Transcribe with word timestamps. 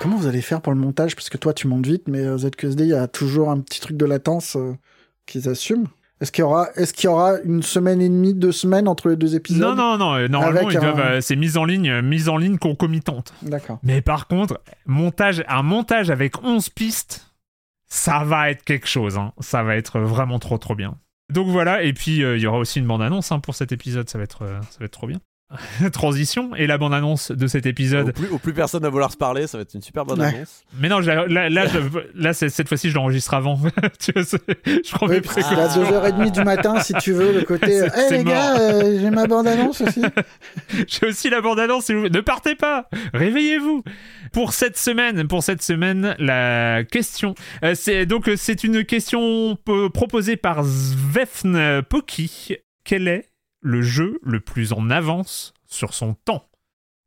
Comment 0.00 0.16
vous 0.16 0.26
allez 0.26 0.42
faire 0.42 0.60
pour 0.60 0.72
le 0.72 0.78
montage? 0.78 1.16
Parce 1.16 1.30
que 1.30 1.36
toi, 1.38 1.52
tu 1.52 1.66
montes 1.68 1.86
vite, 1.86 2.06
mais 2.06 2.20
euh, 2.20 2.36
ZQSD, 2.38 2.84
il 2.84 2.90
y 2.90 2.94
a 2.94 3.08
toujours 3.08 3.50
un 3.50 3.60
petit 3.60 3.80
truc 3.80 3.96
de 3.96 4.04
latence 4.04 4.56
euh, 4.56 4.74
qu'ils 5.26 5.48
assument. 5.48 5.86
Est-ce 6.20 6.32
qu'il 6.32 6.42
y 6.42 6.44
aura, 6.44 6.68
est-ce 6.76 6.94
qu'il 6.94 7.06
y 7.06 7.08
aura 7.08 7.40
une 7.44 7.62
semaine 7.62 8.00
et 8.00 8.08
demie, 8.08 8.32
deux 8.32 8.52
semaines 8.52 8.88
entre 8.88 9.08
les 9.08 9.16
deux 9.16 9.34
épisodes? 9.34 9.76
Non, 9.76 9.98
non, 9.98 9.98
non, 9.98 10.14
euh, 10.14 10.28
normalement, 10.28 10.70
ils 10.70 10.78
doivent, 10.78 11.00
un- 11.00 11.10
euh, 11.16 11.20
c'est 11.20 11.36
mise 11.36 11.56
en 11.56 11.64
ligne, 11.64 12.00
mise 12.02 12.28
en 12.28 12.36
ligne 12.36 12.56
concomitante. 12.58 13.34
D'accord. 13.42 13.78
Mais 13.82 14.00
par 14.00 14.26
contre, 14.28 14.60
montage, 14.86 15.44
un 15.48 15.62
montage 15.62 16.10
avec 16.10 16.42
11 16.42 16.68
pistes, 16.70 17.34
ça 17.88 18.22
va 18.24 18.50
être 18.50 18.64
quelque 18.64 18.86
chose. 18.88 19.18
hein. 19.18 19.32
Ça 19.40 19.62
va 19.62 19.76
être 19.76 19.98
vraiment 20.00 20.38
trop 20.38 20.56
trop 20.58 20.74
bien. 20.74 20.96
Donc 21.32 21.48
voilà, 21.48 21.82
et 21.82 21.92
puis 21.92 22.22
euh, 22.22 22.36
il 22.36 22.42
y 22.42 22.46
aura 22.46 22.58
aussi 22.58 22.78
une 22.78 22.86
bande-annonce 22.86 23.32
hein, 23.32 23.40
pour 23.40 23.54
cet 23.56 23.72
épisode, 23.72 24.08
ça 24.08 24.16
va 24.16 24.24
être, 24.24 24.42
euh, 24.42 24.60
ça 24.70 24.78
va 24.78 24.84
être 24.86 24.92
trop 24.92 25.08
bien. 25.08 25.20
Transition, 25.92 26.54
et 26.56 26.66
la 26.66 26.76
bande-annonce 26.76 27.30
de 27.30 27.46
cet 27.46 27.66
Au 27.66 27.68
épisode. 27.68 28.12
plus, 28.12 28.28
au 28.28 28.38
plus 28.38 28.52
personne 28.52 28.82
va 28.82 28.88
vouloir 28.88 29.12
se 29.12 29.16
parler, 29.16 29.46
ça 29.46 29.58
va 29.58 29.62
être 29.62 29.74
une 29.74 29.82
super 29.82 30.04
bonne 30.04 30.20
Ouais. 30.20 30.26
annonce. 30.34 30.64
Mais 30.80 30.88
non, 30.88 30.98
là, 30.98 31.26
là, 31.28 31.66
je- 31.66 31.78
là, 32.20 32.32
c'est- 32.34 32.48
cette 32.48 32.68
fois-ci, 32.68 32.90
je 32.90 32.94
l'enregistre 32.96 33.32
avant. 33.34 33.56
tu 34.00 34.12
vois, 34.12 34.22
je 34.66 34.90
prends 34.90 35.06
Oui, 35.06 35.14
mes 35.16 35.20
parce 35.20 35.36
qu'il 35.48 35.58
à 35.58 35.68
2h30 35.68 36.32
du 36.32 36.42
matin, 36.42 36.80
si 36.80 36.94
tu 36.94 37.12
veux, 37.12 37.32
le 37.32 37.42
côté. 37.42 37.70
Hé 37.76 37.88
c'est 38.08 38.18
les 38.18 38.24
gars, 38.24 38.58
euh, 38.58 38.98
j'ai 39.00 39.10
ma 39.10 39.26
bande-annonce 39.26 39.80
aussi. 39.82 40.02
J'ai 40.88 41.06
aussi 41.06 41.30
la 41.30 41.40
bande-annonce, 41.40 41.84
s'il 41.86 41.94
vous 41.96 42.00
plaît. 42.02 42.10
Ne 42.10 42.20
partez 42.20 42.54
pas 42.56 42.88
Réveillez-vous 43.14 43.82
Pour 44.32 44.52
cette 44.52 44.76
semaine, 44.76 45.28
pour 45.28 45.42
cette 45.44 45.62
semaine, 45.62 46.16
la 46.18 46.82
question... 46.84 47.34
euh, 47.62 47.74
c'est 47.74 48.04
Donc, 48.06 48.28
c'est 48.36 48.64
une 48.64 48.84
question 48.84 49.56
euh, 49.68 49.88
proposée 49.90 50.36
par 50.36 50.64
Svefn 50.64 51.82
Poki. 51.82 52.56
Quel 52.84 53.08
est 53.08 53.28
le 53.60 53.82
jeu 53.82 54.18
le 54.22 54.40
plus 54.40 54.72
en 54.72 54.90
avance 54.90 55.54
sur 55.66 55.94
son 55.94 56.14
temps 56.14 56.44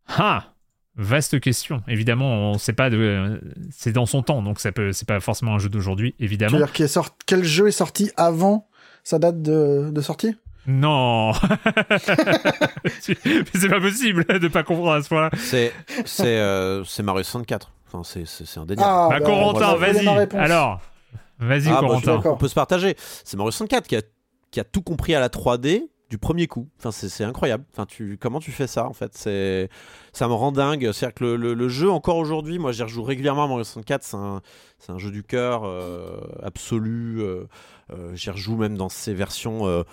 Ah 0.08 0.54
Vaste 0.96 1.40
question. 1.40 1.82
Évidemment, 1.88 2.52
on 2.52 2.58
sait 2.58 2.74
pas 2.74 2.90
de... 2.90 2.98
euh, 2.98 3.40
C'est 3.72 3.94
dans 3.94 4.06
son 4.06 4.22
temps, 4.22 4.42
donc 4.42 4.60
ça 4.60 4.72
peut... 4.74 4.92
c'est 4.92 5.08
pas 5.08 5.20
forcément 5.22 5.56
un 5.56 5.60
jeu 5.60 5.70
d'aujourd'hui, 5.70 6.14
évidemment. 6.20 6.58
C'est-à-dire 6.58 6.74
qu'il 6.74 6.86
est 6.86 6.90
sorti- 6.90 7.16
quel 7.26 7.44
jeu 7.46 7.68
est 7.70 7.72
sorti 7.72 8.12
avant 8.18 8.68
sa 9.06 9.18
date 9.18 9.42
de, 9.42 9.92
de 9.92 10.02
sortie? 10.02 10.36
Non 10.68 11.32
Tu- 13.02 13.18
Mais 13.26 13.44
c'est 13.56 13.70
pas 13.70 13.80
possible 13.80 14.26
de 14.26 14.48
pas 14.50 14.64
comprendre 14.64 14.92
à 14.94 15.02
ce 15.02 15.08
point-là. 15.10 15.30
C'est 15.38 15.72
c'est 16.06 16.38
euh, 16.38 16.84
c'est 16.84 17.02
Mario 17.04 17.24
64. 17.24 17.72
Enfin, 17.88 18.04
c'est 18.04 18.26
c'est 18.28 18.46
c'est 18.46 18.60
un 18.60 18.66
délire. 18.66 18.86
Ah, 18.86 19.08
bah, 19.10 19.20
bah, 19.20 19.26
Corentin, 19.26 19.76
vas-y. 19.76 20.08
Alors, 20.38 20.82
vas-y, 21.40 21.70
Ah, 21.70 21.76
bah, 21.82 21.88
Corentin. 21.88 22.22
on 22.26 22.36
peut 22.38 22.48
se 22.50 22.56
partager. 22.56 22.96
C'est 23.24 23.38
Mario 23.38 23.52
64 23.52 23.88
qui 23.88 23.96
a, 23.96 24.02
qui 24.52 24.60
a 24.60 24.64
tout 24.64 24.82
compris 24.82 25.16
à 25.16 25.20
la 25.20 25.30
3D 25.30 25.84
du 26.10 26.18
premier 26.18 26.48
coup. 26.48 26.68
Enfin, 26.80 26.92
c'est 26.92 27.24
incroyable. 27.24 27.66
Enfin, 27.72 27.86
tu, 27.86 28.18
comment 28.20 28.40
tu 28.40 28.52
fais 28.52 28.66
ça 28.66 28.88
en 28.88 28.94
fait? 28.94 29.16
C'est 29.16 29.70
ça 30.12 30.28
me 30.28 30.34
rend 30.34 30.52
dingue. 30.52 30.92
C'est-à-dire 30.92 31.14
que 31.14 31.24
le, 31.24 31.70
jeu 31.70 31.90
encore 31.90 32.18
aujourd'hui, 32.18 32.58
moi 32.58 32.72
j'y 32.72 32.82
rejoue 32.82 33.04
régulièrement 33.04 33.44
à 33.44 33.48
Mario 33.48 33.64
64. 33.64 34.04
C'est 34.04 34.18
un, 34.18 34.42
un 34.88 34.98
jeu 34.98 35.12
du 35.12 35.24
cœur 35.24 35.64
euh, 35.66 36.20
absolu. 36.42 37.22
euh, 37.22 37.46
euh, 37.92 38.16
j'y 38.16 38.30
rejoue 38.32 38.56
même 38.56 38.76
dans 38.76 38.90
ses 38.90 39.14
versions 39.14 39.86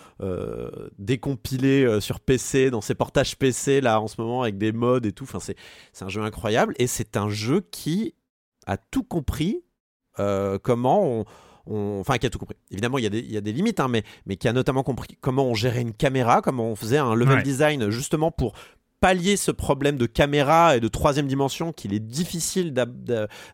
décompilées 0.98 2.00
sur 2.00 2.20
PC, 2.20 2.70
dans 2.70 2.80
ses 2.80 2.94
portages 2.94 3.36
PC 3.36 3.80
là 3.80 4.00
en 4.00 4.06
ce 4.06 4.20
moment 4.20 4.42
avec 4.42 4.56
des 4.56 4.72
mods 4.72 5.00
et 5.00 5.12
tout. 5.12 5.24
Enfin, 5.24 5.38
c'est 5.40 6.04
un 6.04 6.08
jeu 6.08 6.22
incroyable 6.22 6.74
et 6.78 6.86
c'est 6.86 7.16
un 7.16 7.28
jeu 7.28 7.60
qui 7.70 8.14
a 8.66 8.78
tout 8.78 9.04
compris 9.04 9.64
comment 10.62 11.04
on, 11.04 11.24
on- 11.66 11.98
enfin 12.00 12.18
qui 12.18 12.26
a 12.26 12.30
tout 12.30 12.38
compris. 12.38 12.56
Évidemment, 12.70 12.98
il 12.98 13.04
y 13.04 13.06
a 13.06 13.10
des, 13.10 13.18
il 13.20 13.32
y 13.32 13.36
a 13.36 13.40
des 13.40 13.52
limites, 13.52 13.80
hein, 13.80 13.88
mais, 13.88 14.02
mais 14.26 14.36
qui 14.36 14.48
a 14.48 14.52
notamment 14.52 14.82
compris 14.82 15.16
comment 15.20 15.44
on 15.46 15.54
gérait 15.54 15.82
une 15.82 15.92
caméra, 15.94 16.42
comment 16.42 16.64
on 16.70 16.76
faisait 16.76 16.98
un 16.98 17.14
level 17.14 17.36
Ouais. 17.38 17.42
design 17.42 17.90
justement 17.90 18.30
pour 18.30 18.52
pallier 19.00 19.36
ce 19.36 19.50
problème 19.50 19.98
de 19.98 20.06
caméra 20.06 20.76
et 20.76 20.80
de 20.80 20.88
troisième 20.88 21.26
dimension 21.26 21.72
qu'il 21.72 21.92
est 21.92 22.00
difficile 22.00 22.72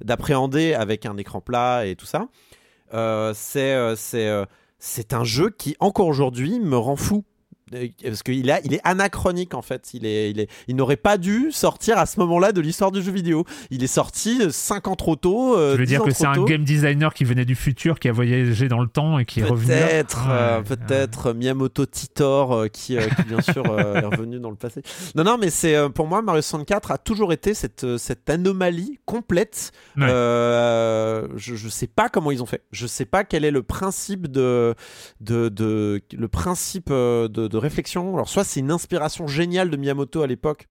d'appréhender 0.00 0.74
avec 0.74 1.06
un 1.06 1.16
écran 1.16 1.40
plat 1.40 1.86
et 1.86 1.96
tout 1.96 2.06
ça. 2.06 2.28
Euh, 2.94 3.32
c'est 3.34 3.72
euh, 3.72 3.96
c'est 3.96 4.28
euh, 4.28 4.44
c'est 4.78 5.12
un 5.14 5.24
jeu 5.24 5.50
qui 5.50 5.76
encore 5.80 6.06
aujourd'hui 6.06 6.60
me 6.60 6.76
rend 6.76 6.96
fou 6.96 7.24
parce 8.02 8.22
qu'il 8.22 8.50
a- 8.50 8.60
il 8.64 8.74
est 8.74 8.80
anachronique 8.84 9.54
en 9.54 9.62
fait. 9.62 9.90
Il, 9.94 10.06
est, 10.06 10.30
il, 10.30 10.40
est, 10.40 10.48
il 10.68 10.76
n'aurait 10.76 10.96
pas 10.96 11.18
dû 11.18 11.50
sortir 11.52 11.98
à 11.98 12.06
ce 12.06 12.18
moment-là 12.20 12.52
de 12.52 12.60
l'histoire 12.60 12.92
du 12.92 13.02
jeu 13.02 13.12
vidéo. 13.12 13.44
Il 13.70 13.82
est 13.82 13.86
sorti 13.86 14.38
5 14.50 14.88
ans 14.88 14.96
trop 14.96 15.16
tôt. 15.16 15.56
euh, 15.56 15.72
Je 15.74 15.78
veux 15.78 15.84
10 15.84 15.88
dire 15.88 16.02
que 16.02 16.10
c'est 16.12 16.26
un 16.26 16.44
game 16.44 16.64
designer 16.64 17.14
qui 17.14 17.24
venait 17.24 17.44
du 17.44 17.54
futur, 17.54 17.98
qui 17.98 18.08
a 18.08 18.12
voyagé 18.12 18.68
dans 18.68 18.80
le 18.80 18.88
temps 18.88 19.18
et 19.18 19.24
qui 19.24 19.40
est 19.40 19.44
revenu? 19.44 19.66
Peut-être, 19.68 20.26
euh, 20.28 20.58
Ouais, 20.58 20.64
peut-être 20.64 21.32
Miyamoto 21.32 21.86
Titor 21.86 22.52
euh, 22.52 22.68
qui, 22.68 22.96
euh, 22.96 23.08
qui, 23.08 23.22
bien 23.24 23.40
sûr 23.40 23.64
euh, 23.70 23.94
est 24.00 24.04
revenu 24.04 24.38
dans 24.38 24.50
le 24.50 24.56
passé. 24.56 24.82
Non, 25.14 25.24
non, 25.24 25.38
mais 25.38 25.50
c'est 25.50 25.74
euh, 25.76 25.88
pour 25.88 26.06
moi 26.06 26.22
Mario 26.22 26.42
64 26.42 26.90
a 26.90 26.98
toujours 26.98 27.32
été 27.32 27.54
cette, 27.54 27.84
euh, 27.84 27.98
cette 27.98 28.28
anomalie 28.30 28.98
complète. 29.06 29.72
Ouais. 29.96 30.06
Euh, 30.08 31.26
je, 31.36 31.54
je 31.54 31.68
sais 31.68 31.86
pas 31.86 32.08
comment 32.08 32.30
ils 32.30 32.42
ont 32.42 32.46
fait. 32.46 32.62
Je 32.72 32.86
sais 32.86 33.04
pas 33.04 33.24
quel 33.24 33.44
est 33.44 33.50
le 33.50 33.62
principe 33.62 34.28
de, 34.30 34.74
de, 35.20 35.48
de 35.48 36.00
le 36.16 36.28
principe 36.28 36.88
euh, 36.90 37.28
de, 37.28 37.48
de 37.48 37.56
réflexion. 37.62 38.14
Alors 38.14 38.28
soit 38.28 38.44
c'est 38.44 38.60
une 38.60 38.70
inspiration 38.70 39.26
géniale 39.26 39.70
de 39.70 39.76
Miyamoto 39.76 40.22
à 40.22 40.26
l'époque 40.26 40.68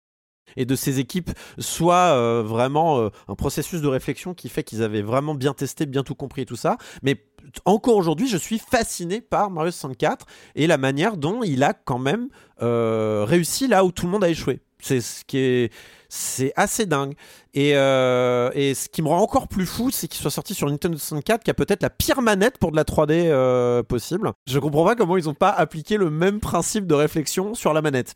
et 0.58 0.66
de 0.66 0.76
ses 0.76 1.00
équipes, 1.00 1.32
soit 1.60 2.16
euh, 2.16 2.44
vraiment 2.46 3.00
euh, 3.00 3.10
un 3.28 3.36
processus 3.36 3.82
de 3.82 3.88
réflexion 3.88 4.34
qui 4.34 4.50
fait 4.50 4.64
qu'ils 4.64 4.84
avaient 4.84 5.02
vraiment 5.02 5.34
bien 5.34 5.54
testé, 5.54 5.86
bien 5.86 6.04
tout 6.04 6.16
compris 6.16 6.42
et 6.42 6.46
tout 6.46 6.56
ça. 6.56 6.78
Mais 7.04 7.24
encore 7.66 7.96
aujourd'hui, 7.96 8.28
je 8.28 8.38
suis 8.38 8.60
fasciné 8.60 9.22
par 9.22 9.50
Mario 9.50 9.72
64 9.72 10.26
et 10.56 10.68
la 10.68 10.78
manière 10.78 11.18
dont 11.18 11.44
il 11.44 11.64
a 11.64 11.74
quand 11.74 12.00
même 12.00 12.30
euh, 12.62 13.26
réussi 13.26 13.68
là 13.68 13.84
où 13.86 13.92
tout 13.92 14.06
le 14.06 14.12
monde 14.12 14.24
a 14.24 14.30
échoué. 14.30 14.60
C'est 14.82 15.02
ce 15.02 15.24
qui 15.26 15.38
est, 15.38 15.74
c'est 16.10 16.52
assez 16.56 16.86
dingue. 16.86 17.14
Et, 17.54 17.74
euh, 17.76 18.50
et 18.54 18.74
ce 18.74 18.90
qui 18.90 19.02
me 19.02 19.08
rend 19.08 19.22
encore 19.22 19.48
plus 19.48 19.66
fou, 19.66 19.92
c'est 19.92 20.08
qu'il 20.08 20.22
soit 20.22 20.32
sorti 20.32 20.54
sur 20.54 20.70
Nintendo 20.70 20.98
64, 20.98 21.44
qui 21.44 21.52
a 21.52 21.54
peut-être 21.54 21.82
la 21.84 21.90
pire 21.90 22.22
manette 22.22 22.58
pour 22.58 22.72
de 22.72 22.76
la 22.76 22.84
3D 22.84 23.28
euh, 23.28 23.84
possible. 23.84 24.32
Je 24.48 24.60
comprends 24.60 24.86
pas 24.86 24.96
comment 24.96 25.18
ils 25.18 25.30
ont 25.30 25.34
pas 25.34 25.50
appliqué 25.50 25.98
le 25.98 26.10
même 26.10 26.40
principe 26.40 26.88
de 26.88 26.94
réflexion 26.94 27.54
sur 27.54 27.74
la 27.74 27.82
manette, 27.82 28.14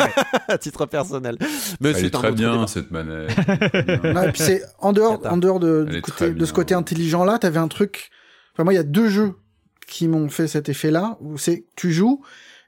à 0.48 0.58
titre 0.58 0.86
personnel. 0.86 1.36
Mais 1.80 1.90
Elle 1.90 1.96
est 1.96 2.00
c'est 2.00 2.14
un 2.16 2.18
très 2.20 2.32
bien 2.32 2.52
débat. 2.52 2.66
cette 2.66 2.90
manette. 2.90 3.30
Et 4.28 4.32
puis 4.32 4.42
c'est 4.42 4.62
en 4.78 4.92
dehors, 4.92 5.20
en 5.24 5.36
dehors 5.36 5.60
de, 5.60 5.84
du 5.84 6.02
côté, 6.02 6.30
de 6.30 6.44
ce 6.44 6.52
côté 6.52 6.74
intelligent 6.74 7.24
là, 7.24 7.38
t'avais 7.38 7.58
un 7.58 7.68
truc. 7.68 8.10
Enfin, 8.54 8.64
moi, 8.64 8.72
il 8.72 8.76
y 8.76 8.80
a 8.80 8.84
deux 8.84 9.08
jeux 9.08 9.34
qui 9.86 10.08
m'ont 10.08 10.28
fait 10.28 10.48
cet 10.48 10.68
effet-là, 10.68 11.16
où 11.20 11.38
c'est 11.38 11.66
tu 11.76 11.92
joues 11.92 12.22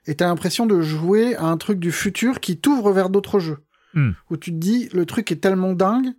et 0.09 0.15
t'as 0.15 0.25
l'impression 0.25 0.65
de 0.65 0.81
jouer 0.81 1.35
à 1.35 1.45
un 1.45 1.57
truc 1.57 1.77
du 1.79 1.91
futur 1.91 2.39
qui 2.39 2.57
t'ouvre 2.57 2.91
vers 2.91 3.11
d'autres 3.11 3.37
jeux. 3.37 3.59
Hmm. 3.93 4.11
Où 4.31 4.37
tu 4.37 4.49
te 4.51 4.57
dis, 4.57 4.89
le 4.91 5.05
truc 5.05 5.31
est 5.31 5.35
tellement 5.35 5.73
dingue 5.73 6.13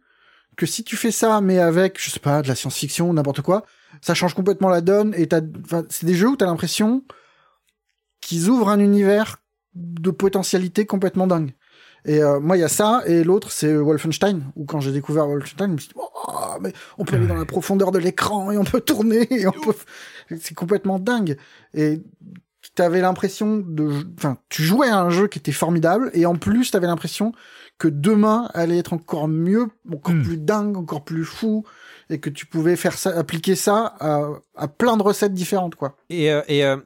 que 0.57 0.65
si 0.65 0.85
tu 0.85 0.97
fais 0.97 1.11
ça, 1.11 1.41
mais 1.41 1.59
avec, 1.59 2.01
je 2.01 2.09
sais 2.09 2.21
pas, 2.21 2.41
de 2.43 2.47
la 2.47 2.55
science-fiction, 2.55 3.13
n'importe 3.13 3.41
quoi, 3.41 3.65
ça 4.01 4.15
change 4.15 4.35
complètement 4.35 4.69
la 4.69 4.81
donne 4.81 5.13
et 5.17 5.27
t'as, 5.27 5.41
c'est 5.89 6.07
des 6.07 6.15
jeux 6.15 6.29
où 6.29 6.37
t'as 6.37 6.47
l'impression 6.47 7.03
qu'ils 8.21 8.49
ouvrent 8.49 8.69
un 8.69 8.79
univers 8.79 9.39
de 9.75 10.13
potentialité 10.13 10.87
complètement 10.87 11.27
dingue. 11.27 11.53
Et 12.05 12.23
euh, 12.23 12.39
moi, 12.39 12.57
il 12.57 12.61
y 12.61 12.65
a 12.65 12.69
ça, 12.69 13.03
et 13.07 13.25
l'autre, 13.25 13.51
c'est 13.51 13.77
Wolfenstein, 13.77 14.53
où 14.55 14.67
quand 14.67 14.79
j'ai 14.79 14.93
découvert 14.93 15.27
Wolfenstein, 15.27 15.71
je 15.71 15.73
me 15.73 15.79
suis 15.79 15.89
dit, 15.89 15.95
oh, 15.97 16.59
mais 16.61 16.73
on 16.97 17.05
peut 17.05 17.17
aller 17.17 17.27
dans 17.27 17.35
la 17.35 17.45
profondeur 17.45 17.91
de 17.91 17.99
l'écran, 17.99 18.53
et 18.53 18.57
on 18.57 18.65
peut 18.65 18.81
tourner, 18.81 19.27
et 19.31 19.49
on 19.49 19.53
peut... 19.53 19.75
C'est 20.39 20.55
complètement 20.55 21.01
dingue. 21.01 21.37
Et 21.75 22.01
t'avais 22.81 23.01
l'impression 23.03 23.59
de... 23.59 23.91
Enfin, 24.19 24.39
tu 24.49 24.63
jouais 24.63 24.89
à 24.89 24.99
un 24.99 25.11
jeu 25.11 25.29
qui 25.29 25.39
était 25.39 25.53
formidable, 25.53 26.11
et 26.15 26.25
en 26.25 26.35
plus, 26.37 26.71
t'avais 26.71 26.87
l'impression 26.87 27.33
que 27.79 27.89
demain 27.89 28.49
allait 28.55 28.79
être 28.79 28.93
encore 28.95 29.29
mieux, 29.29 29.69
encore 29.93 30.15
Hmm. 30.15 30.23
plus 30.23 30.39
dingue, 30.39 30.77
encore 30.77 31.05
plus 31.05 31.25
fou, 31.25 31.65
et 32.09 32.19
que 32.21 32.31
tu 32.31 32.47
pouvais 32.47 32.77
faire 32.77 32.97
ça, 32.97 33.11
appliquer 33.19 33.55
ça 33.55 33.95
à, 34.01 34.29
à 34.57 34.69
plein 34.69 34.97
de 34.97 35.03
recettes 35.03 35.35
différentes, 35.35 35.75
quoi. 35.75 35.95
Et, 36.09 36.31
euh, 36.33 36.43
et, 36.49 36.65
euh, 36.65 36.77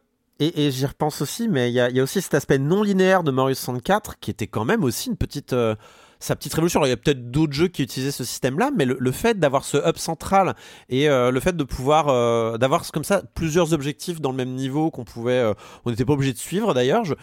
et, 0.41 0.67
et 0.67 0.71
j'y 0.73 0.85
repense 0.87 1.23
aussi, 1.23 1.49
mais 1.49 1.71
il 1.71 1.75
y 1.75 1.81
a, 1.81 1.91
y 1.91 2.01
a 2.01 2.03
aussi 2.03 2.21
cet 2.21 2.35
aspect 2.35 2.59
non 2.59 2.83
linéaire 2.83 3.23
de 3.23 3.31
Mario 3.31 3.55
64 3.55 4.19
qui 4.19 4.31
était 4.33 4.49
quand 4.49 4.65
même 4.65 4.83
aussi 4.85 5.09
une 5.11 5.17
petite. 5.17 5.53
euh, 5.53 5.77
sa 6.21 6.37
petite 6.37 6.55
révolution. 6.55 6.81
Alors, 6.81 6.87
il 6.87 6.91
y 6.91 6.95
a 6.95 6.97
peut-être 6.97 7.31
d'autres 7.31 7.53
jeux 7.53 7.69
qui 7.69 7.83
utilisaient 7.83 8.13
ce 8.13 8.25
système-là, 8.25 8.71
mais 8.77 8.85
le, 8.85 8.97
le 8.99 9.13
fait 9.13 9.39
d'avoir 9.39 9.65
ce 9.65 9.77
hub 9.77 9.97
central 9.97 10.55
et 10.89 11.09
euh, 11.09 11.31
le 11.31 11.41
fait 11.41 11.57
de 11.57 11.65
pouvoir 11.65 12.09
euh, 12.09 12.59
d'avoir 12.59 12.91
comme 12.93 13.05
ça 13.05 13.23
plusieurs 13.35 13.73
objectifs 13.73 14.21
dans 14.21 14.31
le 14.31 14.37
même 14.37 14.55
niveau 14.55 14.91
qu'on 14.91 15.05
pouvait, 15.05 15.33
euh, 15.33 15.55
on 15.85 15.91
n'était 15.91 16.05
pas 16.05 16.13
obligé 16.13 16.33
de 16.33 16.39
suivre 16.39 16.75
d'ailleurs. 16.75 17.05
Je... 17.05 17.15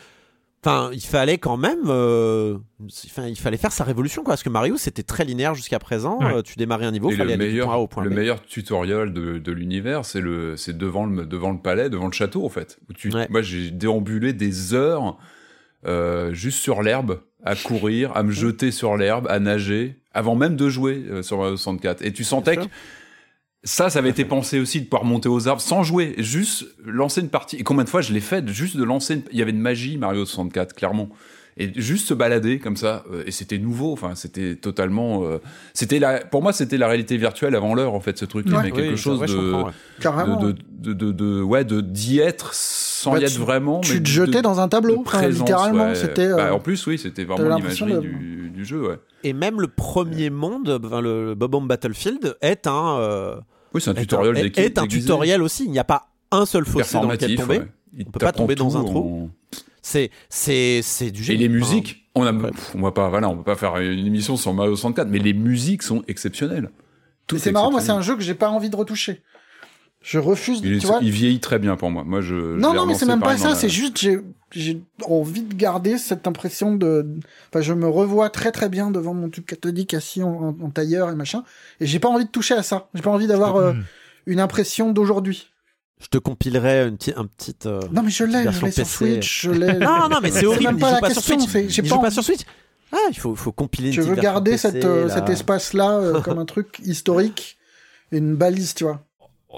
Enfin, 0.64 0.92
il 0.94 1.02
fallait 1.02 1.40
quand 1.40 1.58
même, 1.58 1.90
enfin, 1.90 3.28
il 3.28 3.36
fallait 3.36 3.58
faire 3.58 3.72
sa 3.72 3.84
révolution 3.84 4.22
quoi, 4.22 4.34
parce 4.34 4.44
que 4.44 4.50
Mario 4.50 4.78
c'était 4.78 5.02
très 5.02 5.26
linéaire 5.26 5.56
jusqu'à 5.56 5.80
présent. 5.80 6.20
Ouais. 6.20 6.44
Tu 6.44 6.56
démarrais 6.56 6.86
un 6.86 6.92
niveau, 6.92 7.10
Et 7.10 7.16
fallait 7.16 7.36
le 7.36 7.44
aller 7.44 7.54
du 7.54 7.62
point 7.62 7.74
A 7.74 7.78
au 7.78 7.80
meilleur, 7.80 7.90
point 7.90 8.04
le 8.04 8.10
meilleur 8.12 8.44
tutoriel 8.44 9.12
de, 9.12 9.40
de 9.40 9.52
l'univers, 9.52 10.06
c'est 10.06 10.22
le, 10.22 10.56
c'est 10.58 10.78
devant 10.78 11.08
le, 11.08 11.26
devant 11.26 11.52
le 11.52 11.60
palais, 11.60 11.90
devant 11.90 12.06
le 12.06 12.12
château 12.12 12.46
en 12.46 12.50
fait. 12.50 12.78
Où 12.88 12.94
tu, 12.94 13.12
Ouais. 13.12 13.26
Moi, 13.32 13.42
j'ai 13.42 13.72
déambulé 13.72 14.34
des 14.34 14.76
heures 14.76 15.18
juste 16.32 16.60
sur 16.60 16.84
l'herbe, 16.84 17.22
à 17.44 17.56
courir, 17.56 18.12
à 18.16 18.24
me 18.24 18.32
jeter 18.32 18.72
sur 18.72 18.98
l'herbe, 18.98 19.28
à 19.30 19.40
nager, 19.40 19.96
avant 20.14 20.36
même 20.36 20.56
de 20.56 20.70
jouer 20.70 21.04
euh, 21.10 21.24
sur 21.24 21.38
Mario 21.40 21.58
64. 21.58 22.04
Et 22.06 22.12
tu 22.14 22.24
sentais 22.24 22.58
que 22.58 22.64
ça, 23.64 23.90
ça 23.92 24.00
avait 24.00 24.10
été 24.10 24.26
pensé 24.26 24.60
aussi 24.60 24.82
de 24.82 24.86
pouvoir 24.86 25.06
monter 25.06 25.30
aux 25.30 25.48
arbres 25.48 25.62
sans 25.62 25.84
jouer, 25.84 26.16
juste 26.18 26.66
lancer 26.86 27.22
une 27.22 27.30
partie. 27.30 27.58
Et 27.58 27.64
combien 27.64 27.84
de 27.84 27.90
fois 27.90 28.02
je 28.02 28.12
l'ai 28.12 28.20
fait, 28.20 28.48
juste 28.48 28.76
de 28.76 28.84
lancer. 28.84 29.16
Une... 29.16 29.24
Il 29.32 29.38
y 29.38 29.42
avait 29.42 29.52
une 29.52 29.60
magie 29.60 29.98
Mario 29.98 30.26
64, 30.26 30.74
clairement. 30.76 31.10
Et 31.58 31.70
juste 31.80 32.08
se 32.08 32.14
balader 32.14 32.60
comme 32.60 32.78
ça, 32.78 33.04
euh, 33.12 33.24
et 33.28 33.32
c'était 33.32 33.58
nouveau. 33.58 33.92
Enfin, 33.92 34.16
c'était 34.16 34.56
totalement. 34.56 35.26
euh, 35.26 35.38
c'était 35.74 36.00
la. 36.00 36.22
Pour 36.22 36.42
moi, 36.42 36.54
c'était 36.54 36.78
la 36.78 36.88
réalité 36.88 37.18
virtuelle 37.18 37.54
avant 37.56 37.76
l'heure, 37.76 37.94
en 37.94 38.00
fait, 38.00 38.18
ce 38.18 38.24
truc. 38.26 38.46
Il 38.48 38.52
y 38.54 38.56
Ouais. 38.56 38.62
avait 38.62 38.72
quelque 38.72 38.92
Oui, 38.92 38.98
chose 38.98 39.20
ouais, 39.20 39.28
de, 39.28 39.64
ouais. 39.66 39.72
Carrément. 40.00 40.38
de, 40.38 40.56
de, 40.72 40.94
de, 40.94 41.12
de- 41.12 41.42
ouais, 41.42 41.66
de 41.66 41.82
d'y 41.82 42.20
être 42.20 42.54
sans 42.54 42.91
Bah, 43.10 43.20
y 43.20 43.24
être 43.24 43.32
tu- 43.34 43.40
vraiment. 43.40 43.82
tu 43.82 43.94
mais 43.94 43.98
te 44.00 44.04
de- 44.04 44.08
jetais 44.08 44.42
dans 44.42 44.60
un 44.60 44.68
tableau, 44.68 45.02
présence, 45.02 45.40
littéralement, 45.40 45.86
ouais. 45.88 45.96
c'était, 45.96 46.28
euh, 46.28 46.36
Bah, 46.36 46.54
en 46.54 46.60
plus, 46.60 46.86
oui, 46.88 46.98
c'était 47.00 47.24
vraiment 47.24 47.56
l'imagerie 47.58 47.94
de- 47.94 48.00
du, 48.00 48.52
du 48.54 48.66
jeu, 48.66 48.88
ouais. 48.88 49.00
Et 49.24 49.34
même 49.34 49.60
le 49.62 49.68
premier 49.68 50.30
monde, 50.30 50.80
enfin, 50.86 51.02
le, 51.02 51.26
le 51.26 51.36
Bob-omb 51.36 51.68
Battlefield, 51.68 52.36
est 52.42 52.68
un, 52.68 52.98
euh, 53.00 53.36
Oui, 53.74 53.82
c'est 53.82 53.90
un 53.90 53.94
est 53.96 54.00
un- 54.00 54.02
tutoriel 54.02 54.38
est- 54.56 54.78
un 54.78 54.88
tutoriel 54.88 55.42
aussi. 55.42 55.66
Il 55.66 55.72
n'y 55.72 55.80
a 55.80 55.84
pas 55.84 56.10
un 56.32 56.46
seul 56.46 56.66
fossé 56.66 56.94
dans 57.00 57.10
lequel 57.10 57.36
tomber. 57.36 57.60
ouais. 57.60 57.68
Il 57.98 58.06
On 58.08 58.12
peut 58.12 58.20
pas 58.20 58.32
tomber 58.32 58.56
dans 58.56 58.78
un 58.78 58.84
trou. 58.84 59.00
en- 59.26 59.30
C'est 59.82 60.12
c'est 60.30 60.82
c'est 60.84 61.10
du 61.12 61.22
Et 61.22 61.24
génie. 61.24 61.40
les 61.40 61.46
Enfin, 61.48 61.56
musiques, 61.56 62.08
on 62.16 62.24
a, 62.26 62.32
ouais. 62.32 62.52
pff, 62.52 62.76
on 62.76 62.82
va 62.84 62.92
pas, 62.92 63.10
voilà, 63.10 63.28
on 63.30 63.36
peut 63.38 63.44
pas 63.44 63.56
faire 63.56 63.76
une 63.78 64.06
émission 64.06 64.38
sur 64.38 64.54
Mario 64.54 64.76
64, 64.76 65.08
mais 65.10 65.18
les 65.20 65.34
musiques 65.34 65.82
sont 65.84 66.04
exceptionnelles. 66.08 66.70
C'est 67.38 67.52
marrant, 67.52 67.72
moi, 67.72 67.82
c'est 67.82 67.92
un 67.92 68.02
jeu 68.02 68.16
que 68.16 68.22
j'ai 68.22 68.34
pas 68.36 68.50
envie 68.50 68.70
de 68.70 68.76
retoucher. 68.76 69.22
Je 70.02 70.18
refuse, 70.18 70.62
Il, 70.64 70.74
est- 70.74 70.80
tu 70.80 70.88
vois. 70.88 70.98
il 71.02 71.12
vieillit 71.12 71.40
très 71.40 71.60
bien 71.60 71.76
pour 71.76 71.92
moi. 71.92 72.04
Moi, 72.04 72.22
je. 72.22 72.36
Non, 72.36 72.74
non, 72.74 72.86
mais 72.88 72.96
c'est 72.96 73.06
même 73.06 73.20
pas 73.20 73.38
ça, 73.38 73.50
la- 73.50 73.56
c'est 73.56 73.70
juste, 73.70 74.00
j'ai, 74.00 74.20
j'ai 74.52 74.82
envie 75.06 75.44
de 75.44 75.54
garder 75.54 76.00
cette 76.00 76.26
impression 76.28 76.74
de, 76.76 77.06
enfin, 77.50 77.62
je 77.62 77.74
me 77.74 77.88
revois 77.88 78.32
très 78.32 78.52
très 78.52 78.68
bien 78.68 78.90
devant 78.90 79.14
mon 79.14 79.30
tube 79.30 79.46
cathodique 79.46 79.94
assis 79.94 80.24
en, 80.24 80.30
en- 80.60 80.66
en 80.66 80.70
tailleur 80.72 81.10
et 81.12 81.16
machin, 81.16 81.44
et 81.80 81.86
j'ai 81.86 82.00
pas 82.00 82.10
envie 82.10 82.26
de 82.26 82.32
toucher 82.32 82.56
à 82.56 82.64
ça. 82.64 82.88
J'ai 82.96 83.04
pas 83.04 83.12
envie 83.12 83.28
d'avoir 83.28 83.58
euh, 83.58 83.74
une 84.26 84.40
impression 84.40 84.92
d'aujourd'hui. 84.92 85.50
Je 86.02 86.08
te 86.08 86.18
compilerai 86.18 86.88
une 86.88 86.98
petite 86.98 87.18
un 87.18 87.28
petite. 87.28 87.68
euh, 87.68 87.80
Non, 87.92 88.02
mais 88.02 88.10
je 88.10 88.24
l'ai, 88.24 88.42
je 88.52 88.66
l'ai 88.66 88.72
sur 88.72 88.84
PC. 88.84 88.84
Switch, 88.86 89.42
je 89.44 89.52
l'ai. 89.52 89.74
Non 89.80 90.10
non 90.10 90.18
mais 90.24 90.32
c'est 90.32 90.48
horrible. 90.48 90.64
même 90.64 90.78
il 90.78 90.82
pas 90.82 90.94
la 90.94 91.00
pas 91.00 91.08
question, 91.10 91.38
j'ai 91.68 91.82
pas 91.84 91.88
joue 91.88 91.96
pas 91.96 92.02
envie. 92.08 92.12
sur 92.12 92.24
Switch. 92.24 92.42
Ah, 92.92 92.98
il 93.12 93.20
faut 93.20 93.36
faut 93.36 93.52
compiler. 93.52 93.90
une 93.90 93.94
Je 93.94 94.02
veux 94.02 94.16
garder 94.16 94.52
PC, 94.52 94.72
cette, 94.72 94.86
euh, 94.86 95.08
là. 95.08 95.14
cet 95.14 95.30
espace-là 95.30 95.92
euh, 96.00 96.22
comme 96.22 96.40
un 96.40 96.46
truc 96.46 96.80
historique, 96.84 97.60
une 98.12 98.36
balise, 98.36 98.74
tu 98.74 98.84
vois. 98.84 99.06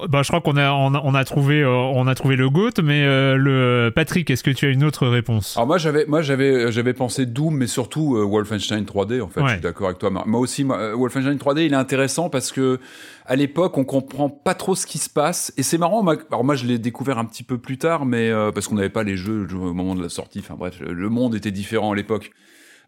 Bah, 0.10 0.22
je 0.24 0.28
crois 0.30 0.42
qu'on 0.42 0.58
a, 0.58 0.72
on 0.72 0.96
a, 0.96 1.02
on 1.04 1.14
a 1.14 1.24
trouvé, 1.24 1.62
euh, 1.62 1.70
on 1.70 2.08
a 2.08 2.16
trouvé 2.16 2.36
le 2.36 2.50
GOAT, 2.50 2.82
mais 2.84 3.04
euh, 3.06 3.36
le 3.36 3.92
Patrick, 3.94 4.30
est-ce 4.32 4.44
que 4.44 4.50
tu 4.50 4.66
as 4.66 4.70
une 4.70 4.84
autre 4.84 5.08
réponse? 5.08 5.56
Alors 5.56 5.68
moi 5.68 5.78
j'avais 5.78 6.06
moi 6.08 6.22
j'avais 6.24 6.72
j'avais 6.72 6.94
pensé 6.94 7.28
Doom 7.28 7.58
mais 7.58 7.68
surtout 7.68 8.16
euh, 8.18 8.24
Wolfenstein 8.26 8.84
3D 8.86 9.22
en 9.22 9.28
fait 9.28 9.42
Ouais. 9.42 9.48
je 9.50 9.54
suis 9.54 9.62
d'accord 9.62 9.88
avec 9.88 10.00
toi 10.00 10.10
moi 10.10 10.40
aussi 10.40 10.64
moi, 10.64 10.78
euh, 10.80 10.96
Wolfenstein 10.96 11.36
3D 11.38 11.66
il 11.68 11.74
est 11.74 11.76
intéressant 11.76 12.30
parce 12.30 12.52
que 12.52 12.80
à 13.28 13.36
l'époque 13.36 13.78
on 13.78 13.84
comprend 13.84 14.30
pas 14.30 14.56
trop 14.56 14.74
ce 14.76 14.88
qui 14.88 14.98
se 14.98 15.10
passe. 15.12 15.54
Et 15.58 15.64
c'est 15.64 15.78
marrant 15.78 16.04
alors 16.08 16.44
moi 16.44 16.56
je 16.56 16.66
l'ai 16.66 16.80
découvert 16.80 17.20
un 17.20 17.26
petit 17.26 17.44
peu 17.44 17.60
plus 17.60 17.78
tard 17.78 18.06
mais 18.06 18.30
euh, 18.32 18.52
parce 18.52 18.68
qu'on 18.68 18.76
n'avait 18.76 18.90
pas 18.90 19.04
les 19.04 19.16
jeux 19.16 19.48
au 19.54 19.74
moment 19.74 19.94
de 19.94 20.02
la 20.02 20.10
sortie. 20.10 20.40
Enfin 20.40 20.56
bref 20.58 20.80
le 20.80 21.10
monde 21.10 21.36
était 21.36 21.52
différent 21.52 21.92
à 21.92 21.96
l'époque 21.96 22.32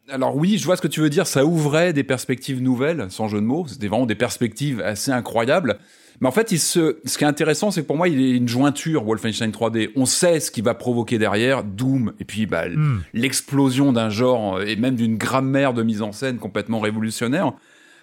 alors 0.10 0.36
oui, 0.36 0.58
je 0.58 0.66
vois 0.66 0.78
ce 0.78 0.82
que 0.82 0.88
tu 0.88 1.00
veux 1.02 1.10
dire, 1.10 1.28
ça 1.28 1.46
ouvrait 1.46 1.94
des 1.94 2.04
perspectives 2.04 2.62
nouvelles, 2.62 3.08
sans 3.10 3.28
jeu 3.28 3.40
de 3.40 3.46
mots, 3.46 3.66
c'était 3.68 3.88
vraiment 3.88 4.06
des 4.06 4.16
perspectives 4.16 4.82
assez 4.82 5.12
incroyables. 5.12 5.80
Mais 6.22 6.28
en 6.28 6.32
fait, 6.32 6.52
il 6.52 6.60
se... 6.60 7.00
ce 7.04 7.18
qui 7.18 7.24
est 7.24 7.28
intéressant, 7.28 7.72
c'est 7.72 7.82
que 7.82 7.88
pour 7.88 7.98
moi, 7.98 8.08
il 8.08 8.22
est 8.22 8.32
une 8.32 8.48
jointure, 8.48 9.04
Wolfenstein 9.04 9.52
3D. 9.52 9.90
On 9.98 10.06
sait 10.06 10.40
ce 10.40 10.50
qui 10.50 10.62
va 10.62 10.74
provoquer 10.74 11.18
derrière, 11.18 11.64
Doom, 11.64 12.14
et 12.20 12.26
puis 12.26 12.46
bah, 12.46 12.70
Hmm. 12.70 13.00
l'explosion 13.14 13.92
d'un 13.92 14.10
genre, 14.10 14.58
euh, 14.58 14.66
et 14.66 14.76
même 14.78 14.96
d'une 14.96 15.18
grammaire 15.18 15.74
de 15.74 15.84
mise 15.84 16.02
en 16.02 16.14
scène 16.14 16.38
complètement 16.38 16.80
révolutionnaire. 16.80 17.54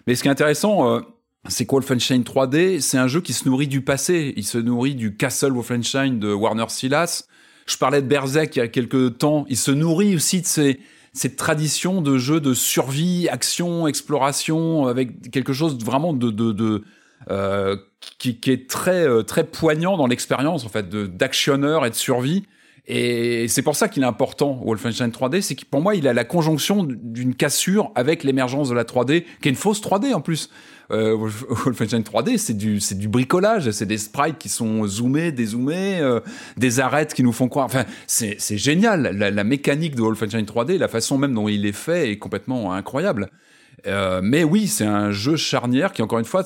Mais 0.07 0.15
ce 0.15 0.23
qui 0.23 0.29
est 0.29 0.33
intéressant, 0.33 0.91
euh, 0.91 1.01
c'est 1.49 1.65
que 1.65 1.71
Wolfenstein 1.73 2.23
3D, 2.23 2.81
c'est 2.81 2.99
un 2.99 3.09
jeu 3.09 3.21
qui 3.23 3.33
se 3.33 3.49
nourrit 3.49 3.67
du 3.69 3.81
passé. 3.81 4.35
Il 4.37 4.45
se 4.45 4.59
nourrit 4.59 4.95
du 4.95 5.17
Castle 5.17 5.53
Wolfenstein 5.53 6.19
de 6.19 6.33
Warner 6.33 6.67
Silas. 6.69 7.25
Je 7.67 7.77
parlais 7.79 8.03
de 8.03 8.07
Berserk 8.07 8.55
il 8.57 8.59
y 8.59 8.63
a 8.63 8.69
quelques 8.69 9.19
temps. 9.19 9.47
Il 9.49 9.57
se 9.57 9.71
nourrit 9.71 10.15
aussi 10.15 10.43
de 10.43 10.47
ces, 10.47 10.81
cette 11.13 11.37
tradition 11.37 12.01
de 12.01 12.17
jeux 12.17 12.41
de 12.41 12.55
survie, 12.55 13.29
action, 13.29 13.87
exploration, 13.87 14.87
avec 14.87 15.31
quelque 15.31 15.53
chose 15.53 15.77
vraiment 15.79 16.13
de, 16.15 16.83
euh, 17.31 17.77
qui, 18.19 18.39
est 18.47 18.69
très 18.69 19.07
euh, 19.07 19.23
très 19.23 19.45
poignant 19.45 19.97
dans 19.97 20.07
l'expérience 20.07 20.65
en 20.65 20.69
fait 20.69 20.89
d'actionneur 20.89 21.85
et 21.87 21.91
de 21.91 21.95
survie. 21.95 22.45
Et 22.89 23.47
c'est 23.47 23.63
pour 23.63 23.77
ça 23.77 23.89
qu'il 23.89 24.03
est 24.03 24.07
important 24.07 24.61
Wolfenstein 24.65 25.11
3D, 25.11 25.41
c'est 25.41 25.55
que 25.55 25.65
pour 25.65 25.81
moi 25.81 25.95
il 25.95 26.09
a 26.09 26.13
la 26.13 26.25
conjonction 26.25 26.83
d'une 26.85 27.35
cassure 27.37 27.93
avec 27.95 28.25
l'émergence 28.25 28.69
de 28.71 28.75
la 28.75 28.83
3D, 28.85 29.25
qui 29.41 29.49
est 29.49 29.53
une 29.53 29.57
fausse 29.57 29.81
3D 29.81 30.13
en 30.15 30.21
plus. 30.21 30.51
Euh, 30.91 31.17
Wolf- 31.17 31.45
Wolfenstein 31.65 32.03
3D, 32.03 32.39
c'est 32.39 32.57
du 32.57 32.81
c'est 32.81 32.99
du 32.99 33.07
bricolage, 33.09 33.71
c'est 33.71 33.87
des 33.87 33.99
sprites 33.99 34.37
qui 34.39 34.49
sont 34.49 34.85
zoomés, 34.87 35.31
dézoomés, 35.31 36.01
euh, 36.01 36.19
des 36.57 36.81
arêtes 36.81 37.15
qui 37.15 37.23
nous 37.23 37.33
font 37.33 37.49
croire. 37.49 37.67
Enfin, 37.67 37.85
c'est 38.09 38.35
c'est 38.41 38.59
génial. 38.59 39.17
La, 39.17 39.31
la 39.31 39.45
mécanique 39.45 39.95
de 39.95 40.03
Wolfenstein 40.03 40.45
3D, 40.45 40.77
la 40.77 40.89
façon 40.89 41.19
même 41.19 41.35
dont 41.35 41.49
il 41.49 41.65
est 41.67 41.73
fait 41.73 42.11
est 42.11 42.19
complètement 42.19 42.73
incroyable. 42.73 43.29
Euh, 43.87 44.21
mais 44.23 44.43
oui, 44.45 44.67
c'est 44.67 44.85
un 44.85 45.13
jeu 45.13 45.37
charnière 45.37 45.93
qui 45.93 46.03
encore 46.03 46.19
une 46.19 46.25
fois 46.25 46.43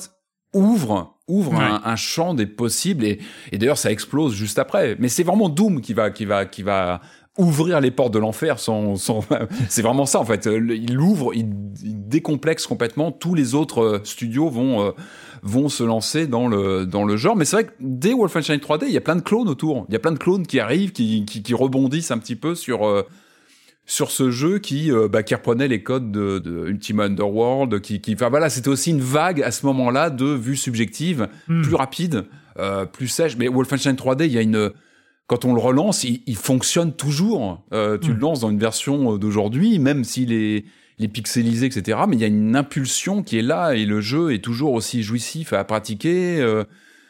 ouvre 0.53 1.13
ouvre 1.27 1.51
Ouais. 1.53 1.59
un, 1.59 1.81
un 1.83 1.95
champ 1.97 2.33
des 2.33 2.45
possibles 2.47 3.03
et, 3.03 3.19
et 3.51 3.57
d'ailleurs 3.57 3.77
ça 3.77 3.91
explose 3.91 4.33
juste 4.33 4.59
après. 4.59 4.95
Mais 4.99 5.09
c'est 5.09 5.23
vraiment 5.23 5.49
Doom 5.49 5.81
qui 5.81 5.93
va 5.93 6.09
qui 6.09 6.25
va 6.25 6.45
qui 6.45 6.63
va 6.63 7.01
ouvrir 7.37 7.81
les 7.81 7.91
portes 7.91 8.13
de 8.13 8.19
l'enfer 8.19 8.57
sans, 8.57 8.95
sans 8.95 9.19
c'est 9.69 9.81
vraiment 9.83 10.05
ça 10.05 10.19
en 10.19 10.25
fait 10.25 10.47
Euh, 10.47 10.73
il 10.75 10.97
ouvre 10.99 11.33
il, 11.35 11.49
il 11.83 12.07
décomplexe 12.07 12.65
complètement 12.65 13.11
tous 13.11 13.35
les 13.35 13.53
autres 13.55 13.81
euh, 13.83 14.01
studios 14.05 14.49
vont 14.49 14.81
euh, 14.87 14.91
vont 15.43 15.69
se 15.69 15.83
lancer 15.83 16.25
dans 16.27 16.47
le 16.47 16.85
dans 16.85 17.03
le 17.03 17.15
genre 17.17 17.35
mais 17.35 17.45
c'est 17.45 17.57
vrai 17.57 17.65
que 17.65 17.73
dès 17.79 18.13
Wolfenstein 18.13 18.57
3D 18.57 18.85
il 18.87 18.93
y 18.93 18.97
a 18.97 19.01
plein 19.01 19.15
de 19.17 19.21
clones 19.21 19.49
autour 19.49 19.85
il 19.89 19.93
y 19.93 19.95
a 19.95 19.99
plein 19.99 20.13
de 20.13 20.17
clones 20.17 20.47
qui 20.47 20.59
arrivent 20.59 20.93
qui 20.93 21.25
qui, 21.25 21.43
qui 21.43 21.53
rebondissent 21.53 22.09
un 22.09 22.17
petit 22.17 22.35
peu 22.37 22.55
sur 22.55 22.87
euh, 22.87 23.03
sur 23.89 24.11
ce 24.11 24.29
jeu 24.29 24.59
qui 24.59 24.91
euh, 24.91 25.07
bah, 25.07 25.23
qui 25.23 25.33
reprenait 25.33 25.67
les 25.67 25.81
codes 25.81 26.11
de, 26.11 26.37
de 26.39 26.67
Ultima 26.67 27.05
Underworld 27.05 27.79
qui 27.81 28.01
qui 28.01 28.13
enfin 28.13 28.29
voilà 28.29 28.49
c'était 28.51 28.67
aussi 28.69 28.91
une 28.91 29.01
vague 29.01 29.41
à 29.41 29.49
ce 29.49 29.65
moment-là 29.65 30.09
de 30.11 30.25
vue 30.25 30.57
subjective 30.57 31.27
Hmm. 31.47 31.61
plus 31.63 31.73
rapide 31.75 32.25
euh, 32.59 32.85
plus 32.85 33.07
sèche 33.07 33.37
mais 33.37 33.47
Wolfenstein 33.47 33.95
3D 33.95 34.25
il 34.25 34.33
y 34.33 34.37
a 34.37 34.41
une 34.41 34.71
quand 35.29 35.43
on 35.43 35.53
le 35.53 35.59
relance, 35.59 36.05
il, 36.05 36.21
il 36.25 36.37
fonctionne 36.37 36.93
toujours. 36.93 37.61
Euh, 37.73 37.97
tu 37.97 38.11
Mm. 38.11 38.13
le 38.13 38.19
lances 38.21 38.39
dans 38.39 38.49
une 38.49 38.59
version 38.59 39.13
euh, 39.15 39.17
d'aujourd'hui, 39.17 39.77
même 39.77 40.05
s'il 40.05 40.31
est, 40.31 40.63
il 40.99 41.03
est 41.03 41.09
pixelisé, 41.09 41.65
etc. 41.65 41.97
Mais 42.07 42.15
il 42.15 42.21
y 42.21 42.23
a 42.23 42.27
une 42.27 42.55
impulsion 42.55 43.23
qui 43.23 43.37
est 43.37 43.41
là 43.41 43.73
et 43.75 43.85
le 43.85 43.99
jeu 43.99 44.33
est 44.33 44.41
toujours 44.41 44.71
aussi 44.71 45.03
jouissif 45.03 45.51
à 45.51 45.65
pratiquer. 45.65 46.39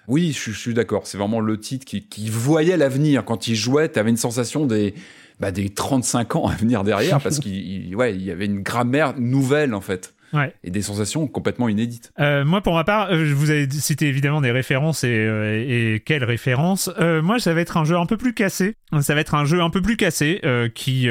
Oui, 0.07 0.31
je, 0.33 0.39
suis- 0.39 0.51
je 0.53 0.59
suis 0.59 0.73
d'accord. 0.73 1.05
C'est 1.05 1.17
vraiment 1.17 1.39
le 1.41 1.59
titre 1.59 1.85
qui, 1.85 2.07
qui 2.07 2.29
voyait 2.29 2.77
l'avenir. 2.77 3.25
Quand 3.25 3.47
il 3.47 3.55
jouait, 3.55 3.89
tu 3.91 3.99
avais 3.99 4.09
une 4.09 4.17
sensation 4.17 4.65
des, 4.65 4.93
bah, 5.39 5.51
des 5.51 5.69
35 5.69 6.35
ans 6.37 6.47
à 6.47 6.55
venir 6.55 6.83
derrière 6.83 7.19
parce 7.19 7.39
qu'il 7.39 7.55
il- 7.55 7.95
ouais, 7.95 8.15
il 8.15 8.23
y 8.23 8.31
avait 8.31 8.45
une 8.45 8.61
grammaire 8.61 9.13
nouvelle, 9.19 9.73
en 9.73 9.81
fait. 9.81 10.13
Ouais. 10.33 10.53
Et 10.65 10.71
des 10.71 10.81
sensations 10.81 11.25
complètement 11.25 11.69
inédites. 11.69 12.11
Euh, 12.19 12.43
moi, 12.43 12.59
pour 12.61 12.73
ma 12.75 12.83
part, 12.83 13.09
euh, 13.13 13.25
je 13.25 13.33
vous 13.33 13.49
avez 13.49 13.69
cité 13.69 14.07
évidemment 14.07 14.41
des 14.41 14.51
références 14.51 15.05
et, 15.05 15.07
euh, 15.09 15.63
et 15.95 16.01
quelles 16.05 16.25
références. 16.25 16.89
Euh, 16.99 17.21
moi, 17.21 17.39
ça 17.39 17.53
va 17.53 17.61
être 17.61 17.77
un 17.77 17.85
jeu 17.85 17.95
un 17.95 18.05
peu 18.05 18.17
plus 18.17 18.33
cassé. 18.33 18.75
Ça 18.99 19.15
va 19.15 19.21
être 19.21 19.35
un 19.35 19.45
jeu 19.45 19.61
un 19.61 19.69
peu 19.69 19.81
plus 19.81 19.95
cassé 19.95 20.41
qui, 20.75 21.07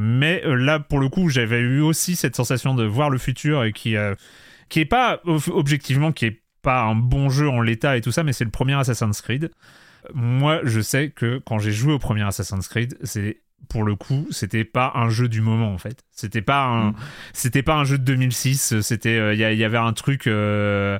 mais 0.00 0.42
là, 0.44 0.80
pour 0.80 0.98
le 0.98 1.08
coup, 1.08 1.28
j'avais 1.28 1.60
eu 1.60 1.80
aussi 1.80 2.16
cette 2.16 2.36
sensation 2.36 2.74
de 2.74 2.84
voir 2.84 3.10
le 3.10 3.18
futur 3.18 3.64
et 3.64 3.72
qui, 3.72 3.94
qui 4.68 4.80
est 4.80 4.84
pas 4.84 5.20
ob- 5.24 5.48
objectivement, 5.52 6.12
qui 6.12 6.26
est 6.26 6.40
pas 6.62 6.82
un 6.82 6.94
bon 6.94 7.28
jeu 7.30 7.48
en 7.48 7.60
l'état 7.60 7.96
et 7.96 8.00
tout 8.00 8.12
ça, 8.12 8.22
mais 8.24 8.32
c'est 8.32 8.44
le 8.44 8.50
premier 8.50 8.74
Assassin's 8.74 9.20
Creed. 9.20 9.50
Moi, 10.14 10.60
je 10.64 10.80
sais 10.80 11.10
que 11.10 11.40
quand 11.44 11.58
j'ai 11.58 11.72
joué 11.72 11.92
au 11.92 11.98
premier 11.98 12.22
Assassin's 12.22 12.66
Creed, 12.68 12.96
c'est 13.02 13.40
pour 13.68 13.84
le 13.84 13.94
coup, 13.94 14.26
c'était 14.30 14.64
pas 14.64 14.92
un 14.94 15.10
jeu 15.10 15.28
du 15.28 15.42
moment 15.42 15.72
en 15.72 15.78
fait. 15.78 16.02
C'était 16.10 16.42
pas 16.42 16.64
un, 16.64 16.90
Mm. 16.90 16.94
c'était 17.34 17.62
pas 17.62 17.74
un 17.74 17.84
jeu 17.84 17.98
de 17.98 18.04
2006. 18.04 18.80
C'était, 18.80 19.18
euh, 19.18 19.34
il 19.34 19.40
y, 19.40 19.44
il 19.44 19.58
y 19.58 19.64
avait 19.64 19.76
un 19.78 19.92
truc 19.92 20.26
euh, 20.26 20.98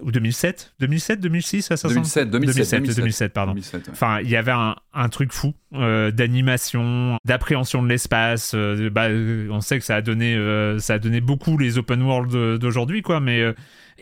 ou 0.00 0.10
2007, 0.12 0.72
2007, 0.80 1.20
2006, 1.20 1.70
Assassin's 1.72 1.94
2007, 1.94 2.30
2007, 2.30 2.80
2007, 2.80 2.96
2007, 2.96 3.32
pardon. 3.34 3.52
2007, 3.52 3.86
ouais. 3.88 3.92
Enfin, 3.92 4.20
il 4.20 4.30
y 4.30 4.36
avait 4.36 4.52
un, 4.52 4.76
un 4.94 5.08
truc 5.10 5.32
fou 5.32 5.52
euh, 5.74 6.10
d'animation, 6.12 7.18
d'appréhension 7.24 7.82
de 7.82 7.88
l'espace. 7.88 8.52
euh, 8.54 8.88
bah, 8.88 9.08
euh, 9.08 9.48
on 9.50 9.60
sait 9.60 9.78
que 9.78 9.84
ça 9.84 9.96
a 9.96 10.00
donné, 10.02 10.34
euh, 10.34 10.78
ça 10.78 10.94
a 10.94 10.98
donné 10.98 11.20
beaucoup 11.20 11.58
les 11.58 11.76
open 11.78 12.00
world 12.02 12.34
euh, 12.34 12.58
d'aujourd'hui, 12.58 13.02
quoi. 13.02 13.20
Mais 13.20 13.40
euh, 13.40 13.52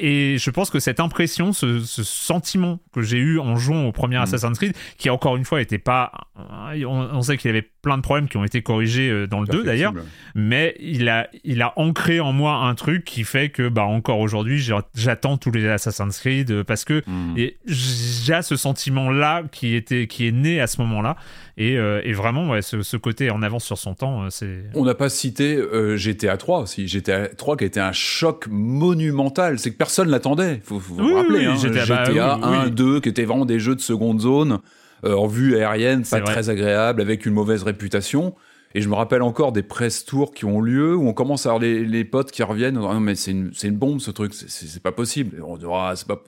et 0.00 0.38
je 0.38 0.50
pense 0.50 0.71
que 0.71 0.78
cette 0.80 0.99
impression, 1.00 1.52
ce, 1.52 1.80
ce 1.80 2.02
sentiment 2.02 2.80
que 2.92 3.02
j'ai 3.02 3.19
eu 3.19 3.38
en 3.38 3.57
jouant 3.57 3.85
au 3.87 3.92
premier 3.92 4.16
Mm. 4.19 4.23
Assassin's 4.23 4.59
Creed, 4.59 4.75
qui 4.99 5.11
encore 5.11 5.37
une 5.37 5.45
fois 5.45 5.61
était 5.61 5.78
pas, 5.78 6.11
on, 6.37 6.87
on 7.12 7.23
sait 7.23 7.37
qu'il 7.37 7.49
y 7.49 7.52
avait 7.57 7.69
plein 7.83 7.97
de 7.97 8.02
problèmes 8.02 8.28
qui 8.28 8.37
ont 8.37 8.45
été 8.45 8.62
corrigés 8.62 9.09
euh, 9.11 9.26
dans 9.26 9.40
le 9.40 9.47
2 9.47 9.62
d'ailleurs, 9.64 9.92
mais 10.35 10.75
il 10.80 11.09
a, 11.09 11.28
il 11.45 11.62
a 11.62 11.73
ancré 11.78 12.21
en 12.21 12.33
moi 12.33 12.54
un 12.57 12.75
truc 12.75 13.04
qui 13.04 13.25
fait 13.25 13.49
que, 13.50 13.69
bah, 13.69 13.85
encore 13.85 14.19
aujourd'hui, 14.21 14.59
j'a- 14.59 14.87
j'attends 14.95 15.37
tous 15.38 15.50
les 15.50 15.66
Assassin's 15.69 16.19
Creed 16.19 16.50
euh, 16.50 16.64
parce 16.64 16.85
que 16.85 17.02
Mm. 17.07 17.35
j'ai 17.66 18.42
ce 18.42 18.57
sentiment-là 18.57 19.42
qui, 19.52 19.75
était, 19.75 20.07
qui 20.07 20.26
est 20.26 20.33
né 20.33 20.61
à 20.61 20.66
ce 20.66 20.80
moment-là. 20.83 21.16
Et, 21.57 21.76
euh, 21.76 22.00
et 22.04 22.12
vraiment, 22.12 22.49
ouais, 22.49 22.62
ce, 22.62 22.80
ce 22.83 22.97
côté 22.97 23.30
en 23.30 23.42
avance 23.42 23.64
sur 23.64 23.76
son 23.76 23.95
temps, 23.95 24.30
c'est. 24.30 24.64
On 24.75 24.85
n'a 24.85 24.95
pas 24.95 25.11
cité 25.11 25.57
euh, 25.57 25.97
GTA 25.97 26.37
3 26.38 26.61
aussi. 26.61 26.88
GTA 26.88 27.28
3 27.28 27.57
qui 27.59 27.64
a 27.64 27.66
été 27.66 27.80
un 27.80 27.92
choc 27.92 28.47
monumental. 28.50 29.59
C'est 29.59 29.71
que 29.73 29.76
personne 29.76 29.89
l'attendait. 29.99 30.61
Faut, 30.64 30.78
faut 30.80 30.94
vous 30.94 31.04
Oui, 31.04 31.14
rappeler. 31.14 31.38
oui, 31.40 31.44
hein. 31.47 31.56
GTA, 31.56 31.87
bah, 31.87 32.04
GTA 32.04 32.38
oui, 32.38 32.42
1, 32.56 32.64
oui. 32.66 32.70
2, 32.70 33.00
qui 33.00 33.09
étaient 33.09 33.25
vraiment 33.25 33.44
des 33.47 33.59
jeux 33.61 33.75
de 33.75 33.80
seconde 33.80 34.20
zone, 34.20 34.59
euh, 35.04 35.14
en 35.14 35.26
vue 35.26 35.56
aérienne, 35.56 36.02
pas 36.04 36.20
vrai. 36.20 36.32
très 36.32 36.50
agréable, 36.50 37.00
avec 37.00 37.26
une 37.26 37.35
mauvaise 37.35 37.62
réputation. 37.62 38.35
Et 38.75 38.82
je 38.82 38.88
me 38.88 38.94
rappelle 38.94 39.23
encore 39.23 39.50
des 39.52 39.62
press 39.64 40.04
tours 40.04 40.32
qui 40.32 40.44
ont 40.44 40.61
lieu 40.61 40.94
où 40.94 41.09
on 41.09 41.12
commence 41.12 41.44
à 41.44 41.49
avoir 41.50 41.61
les, 41.61 41.85
les 41.85 42.04
potes 42.04 42.30
qui 42.30 42.42
reviennent. 42.44 42.75
non, 42.76 43.00
mais 43.00 43.14
c'est 43.16 43.32
une, 43.32 43.50
bombe 43.73 43.99
ce 44.00 44.11
truc, 44.12 44.32
c'est- 44.35 44.80
pas 44.82 44.92
possible. 44.92 45.38
Et 45.38 45.42
on, 45.42 45.56
dit, 45.56 45.66
Ah, 45.73 45.92
c'est 45.97 46.06
pas... 46.06 46.23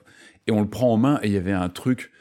et 0.47 0.51
on 0.51 0.59
le 0.61 0.67
prend 0.67 0.91
en 0.91 0.97
main 0.97 1.19
et 1.23 1.27
il 1.27 1.33
y 1.33 1.37
avait 1.37 1.53
un 1.53 1.69
truc. 1.69 2.11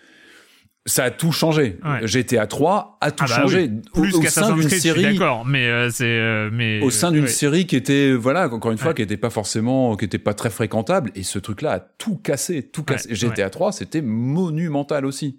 Ça 0.85 1.05
a 1.05 1.11
tout 1.13 1.31
changé. 1.31 1.79
Ouais. 1.85 2.05
GTA 2.09 2.49
3 2.49 2.99
a 3.01 3.11
tout 3.13 3.25
Ah 3.25 3.29
bah 3.29 3.43
changé. 3.43 3.71
oui. 3.71 3.81
Plus 4.11 4.15
au 4.17 4.23
sein 4.25 4.53
d'une 4.57 4.69
série 4.69 5.03
d'accord, 5.03 5.45
mais 5.47 5.67
euh, 5.69 5.91
c'est. 5.91 6.05
euh, 6.07 6.51
mais 6.53 6.81
au 6.83 6.91
sein 6.91 7.13
d'une 7.13 7.23
ouais. 7.23 7.29
série 7.29 7.67
qui 7.67 7.77
était 7.77 8.13
voilà 8.15 8.49
encore 8.53 8.73
une 8.73 8.79
fois 8.79 8.89
Ouais. 8.89 8.95
qui 8.95 9.03
était 9.03 9.17
pas 9.17 9.31
forcément 9.31 9.95
qui 9.97 10.07
était 10.07 10.19
pas 10.19 10.35
très 10.35 10.51
fréquentable 10.51 11.13
et 11.15 11.23
ce 11.23 11.39
truc 11.39 11.63
là 11.63 11.73
a 11.75 11.79
tout 11.81 12.17
cassé 12.17 12.65
tout 12.65 12.83
cassé 12.83 13.15
GTA 13.15 13.49
3 13.49 13.71
c'était 13.73 14.03
monumental 14.03 15.07
aussi 15.07 15.39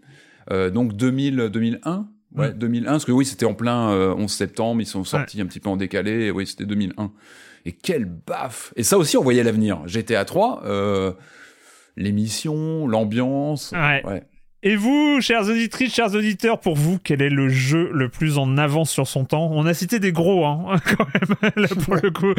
Euh, 0.51 0.69
donc 0.69 0.93
2000 0.93 1.49
2001 1.51 2.07
ouais 2.35 2.49
Mm. 2.51 2.57
2001 2.57 2.91
parce 2.91 3.05
que 3.05 3.11
oui 3.11 3.25
c'était 3.25 3.45
en 3.45 3.53
plein 3.53 3.91
euh, 3.91 4.13
11 4.15 4.31
septembre 4.31 4.81
ils 4.81 4.85
sont 4.85 5.03
sortis 5.03 5.41
un 5.41 5.45
petit 5.45 5.59
peu 5.59 5.69
en 5.69 5.75
décalé 5.77 6.25
et 6.27 6.31
oui 6.31 6.47
c'était 6.47 6.65
2001 6.65 7.11
et 7.65 7.71
quelle 7.73 8.05
baffe 8.05 8.73
et 8.77 8.83
ça 8.83 8.97
aussi 8.97 9.17
on 9.17 9.23
voyait 9.23 9.43
l'avenir 9.43 9.81
GTA 9.87 10.23
3 10.25 10.63
euh, 10.65 11.11
l'émission 11.97 12.87
l'ambiance 12.87 13.71
Ouais. 13.73 14.23
Et 14.65 14.77
vous, 14.77 15.19
chères 15.19 15.49
auditrices, 15.49 15.93
chers 15.93 16.15
auditeurs, 16.15 16.61
pour 16.61 16.75
vous, 16.75 16.97
quel 16.97 17.21
est 17.21 17.29
le 17.29 17.49
jeu 17.49 17.89
le 17.93 18.07
plus 18.07 18.37
en 18.37 18.57
avance 18.57 18.89
sur 18.89 19.07
son 19.07 19.25
temps? 19.25 19.49
On 19.51 19.65
a 19.65 19.73
cité 19.73 19.99
des 19.99 20.13
gros, 20.13 20.45
hein, 20.45 20.77
quand 20.97 21.05
même. 21.13 21.51
Là, 21.57 21.67
pour 21.67 21.95
le 21.95 22.11
coup, 22.11 22.33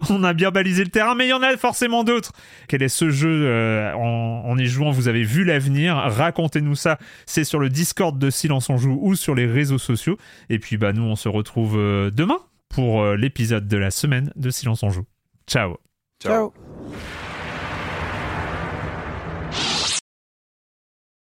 on 0.10 0.22
a 0.22 0.34
bien 0.34 0.50
balisé 0.50 0.84
le 0.84 0.90
terrain, 0.90 1.14
mais 1.14 1.26
il 1.26 1.30
y 1.30 1.32
en 1.32 1.42
a 1.42 1.56
forcément 1.56 2.04
d'autres. 2.04 2.32
Quel 2.68 2.82
est 2.82 2.90
ce 2.90 3.08
jeu 3.08 3.46
euh, 3.46 3.90
en, 3.94 4.42
en 4.44 4.58
y 4.58 4.66
jouant? 4.66 4.90
Vous 4.90 5.08
avez 5.08 5.22
vu 5.22 5.44
l'avenir 5.44 5.96
Racontez-nous 5.96 6.74
ça. 6.74 6.98
C'est 7.24 7.44
sur 7.44 7.58
le 7.58 7.70
Discord 7.70 8.18
de 8.18 8.28
Silence 8.28 8.68
on 8.68 8.76
Joue 8.76 8.98
ou 9.00 9.14
sur 9.14 9.34
les 9.34 9.46
réseaux 9.46 9.78
sociaux. 9.78 10.18
Et 10.50 10.58
puis, 10.58 10.76
bah, 10.76 10.92
nous, 10.92 11.04
on 11.04 11.16
se 11.16 11.30
retrouve 11.30 11.78
euh, 11.78 12.10
demain 12.10 12.38
pour 12.68 13.00
euh, 13.00 13.16
l'épisode 13.16 13.66
de 13.66 13.78
la 13.78 13.90
semaine 13.90 14.30
de 14.36 14.50
Silence 14.50 14.82
on 14.82 14.90
Joue. 14.90 15.06
Ciao 15.46 15.78
Ciao. 16.22 16.52
Ciao. 16.52 16.52